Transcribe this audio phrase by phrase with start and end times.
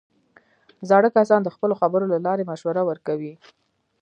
[0.89, 3.33] زاړه کسان د خپلو خبرو له لارې مشوره ورکوي